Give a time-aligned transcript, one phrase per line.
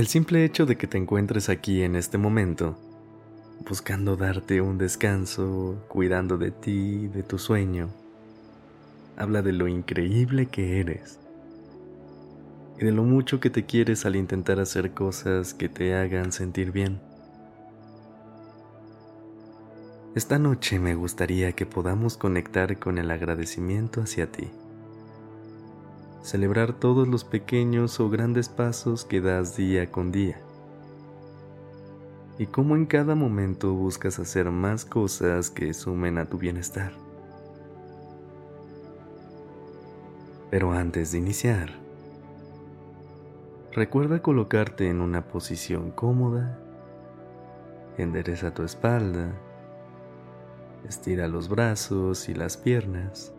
[0.00, 2.74] El simple hecho de que te encuentres aquí en este momento,
[3.68, 7.90] buscando darte un descanso, cuidando de ti, de tu sueño,
[9.18, 11.18] habla de lo increíble que eres
[12.78, 16.72] y de lo mucho que te quieres al intentar hacer cosas que te hagan sentir
[16.72, 16.98] bien.
[20.14, 24.50] Esta noche me gustaría que podamos conectar con el agradecimiento hacia ti
[26.22, 30.40] celebrar todos los pequeños o grandes pasos que das día con día.
[32.38, 36.92] Y cómo en cada momento buscas hacer más cosas que sumen a tu bienestar.
[40.50, 41.70] Pero antes de iniciar,
[43.72, 46.58] recuerda colocarte en una posición cómoda,
[47.98, 49.32] endereza tu espalda,
[50.88, 53.32] estira los brazos y las piernas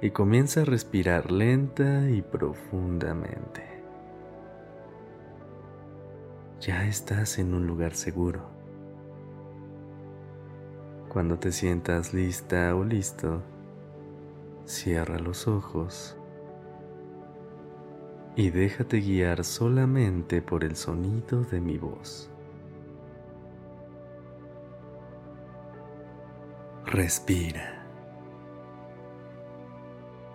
[0.00, 3.62] y comienza a respirar lenta y profundamente.
[6.60, 8.42] Ya estás en un lugar seguro.
[11.08, 13.42] Cuando te sientas lista o listo,
[14.64, 16.16] cierra los ojos
[18.36, 22.30] y déjate guiar solamente por el sonido de mi voz.
[26.84, 27.77] Respira.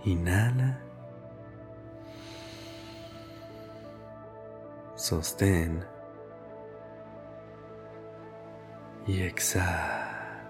[0.05, 0.79] Inhala.
[4.95, 5.81] Sostén.
[9.07, 10.41] Y exhala.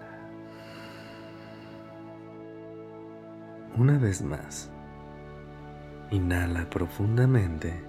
[3.78, 4.72] Una vez más.
[6.09, 7.80] Inhala profundamente.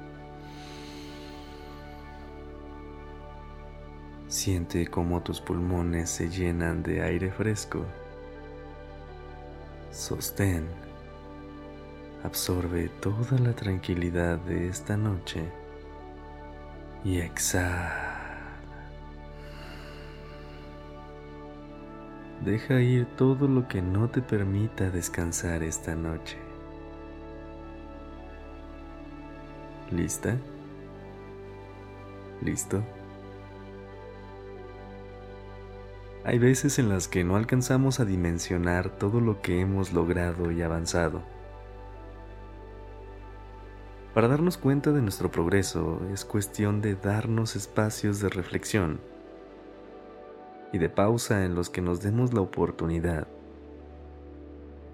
[4.28, 7.86] Siente cómo tus pulmones se llenan de aire fresco.
[9.90, 10.93] Sostén
[12.24, 15.42] absorbe toda la tranquilidad de esta noche
[17.04, 18.10] y exhala.
[22.42, 26.38] Deja ir todo lo que no te permita descansar esta noche.
[29.90, 30.36] ¿Lista?
[32.40, 32.82] ¿Listo?
[36.24, 40.62] Hay veces en las que no alcanzamos a dimensionar todo lo que hemos logrado y
[40.62, 41.33] avanzado
[44.14, 49.00] para darnos cuenta de nuestro progreso es cuestión de darnos espacios de reflexión
[50.72, 53.26] y de pausa en los que nos demos la oportunidad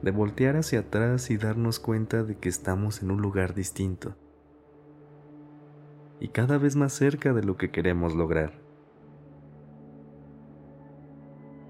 [0.01, 4.15] de voltear hacia atrás y darnos cuenta de que estamos en un lugar distinto
[6.19, 8.53] y cada vez más cerca de lo que queremos lograr.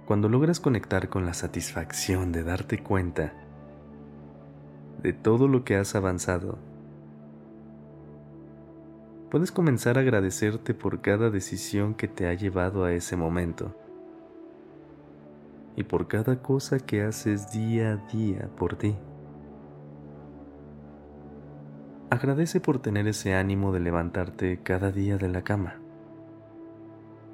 [0.07, 3.33] Cuando logras conectar con la satisfacción de darte cuenta
[5.03, 6.59] de todo lo que has avanzado,
[9.31, 13.75] puedes comenzar a agradecerte por cada decisión que te ha llevado a ese momento
[15.77, 18.97] y por cada cosa que haces día a día por ti.
[22.11, 25.77] Agradece por tener ese ánimo de levantarte cada día de la cama.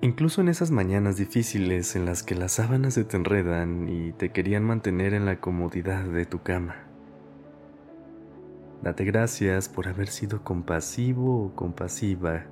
[0.03, 4.31] Incluso en esas mañanas difíciles en las que las sábanas se te enredan y te
[4.31, 6.86] querían mantener en la comodidad de tu cama.
[8.83, 12.45] Date gracias por haber sido compasivo o compasiva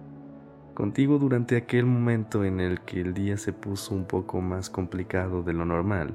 [0.74, 5.42] contigo durante aquel momento en el que el día se puso un poco más complicado
[5.42, 6.14] de lo normal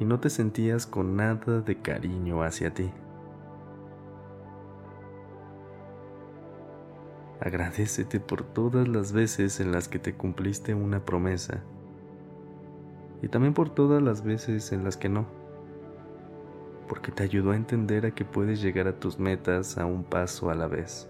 [0.00, 2.90] y no te sentías con nada de cariño hacia ti.
[7.40, 11.62] Agradecete por todas las veces en las que te cumpliste una promesa
[13.20, 15.41] y también por todas las veces en las que no
[16.88, 20.50] porque te ayudó a entender a que puedes llegar a tus metas a un paso
[20.50, 21.08] a la vez.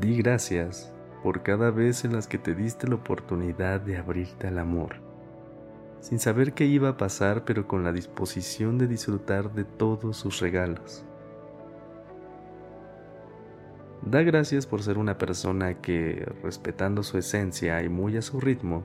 [0.00, 4.58] Di gracias por cada vez en las que te diste la oportunidad de abrirte al
[4.58, 4.96] amor,
[6.00, 10.40] sin saber qué iba a pasar, pero con la disposición de disfrutar de todos sus
[10.40, 11.04] regalos.
[14.02, 18.82] Da gracias por ser una persona que, respetando su esencia y muy a su ritmo,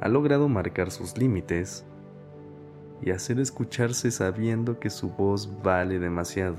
[0.00, 1.84] ha logrado marcar sus límites
[3.02, 6.56] y hacer escucharse sabiendo que su voz vale demasiado.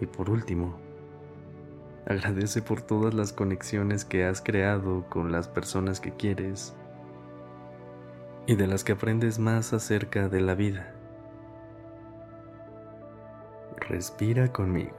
[0.00, 0.76] Y por último,
[2.06, 6.74] agradece por todas las conexiones que has creado con las personas que quieres
[8.46, 10.94] y de las que aprendes más acerca de la vida.
[13.88, 14.96] Respira conmigo.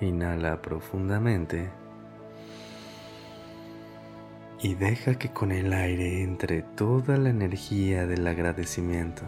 [0.00, 1.70] Inhala profundamente
[4.62, 9.24] y deja que con el aire entre toda la energía del agradecimiento.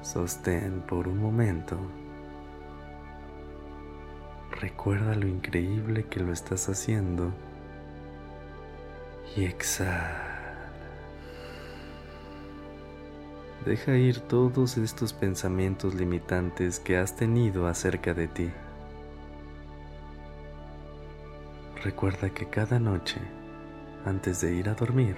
[0.00, 1.76] Sostén por un momento.
[4.60, 7.32] Recuerda lo increíble que lo estás haciendo
[9.36, 10.24] y exhala.
[13.66, 18.50] Deja ir todos estos pensamientos limitantes que has tenido acerca de ti.
[21.82, 23.20] Recuerda que cada noche,
[24.04, 25.16] antes de ir a dormir,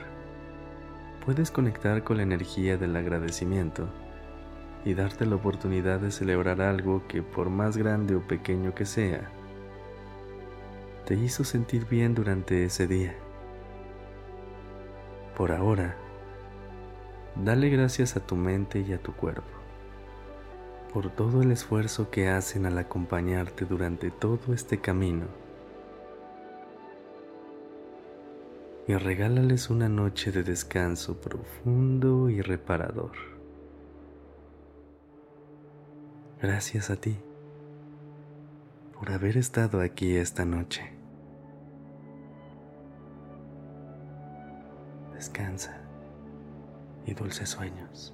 [1.24, 3.88] puedes conectar con la energía del agradecimiento
[4.84, 9.30] y darte la oportunidad de celebrar algo que por más grande o pequeño que sea,
[11.06, 13.14] te hizo sentir bien durante ese día.
[15.36, 15.96] Por ahora,
[17.36, 19.60] Dale gracias a tu mente y a tu cuerpo
[20.92, 25.26] por todo el esfuerzo que hacen al acompañarte durante todo este camino.
[28.90, 33.12] Y regálales una noche de descanso profundo y reparador.
[36.42, 37.16] Gracias a ti
[38.98, 40.92] por haber estado aquí esta noche.
[45.14, 45.80] Descansa
[47.06, 48.12] y dulces sueños.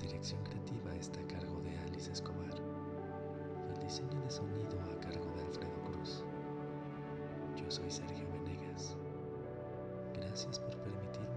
[0.00, 2.54] dirección creativa está a cargo de Alice Escobar
[3.74, 6.24] el diseño de sonido a cargo de Alfredo Cruz.
[7.56, 8.96] Yo soy Sergio Venegas.
[10.14, 11.29] Gracias por permitir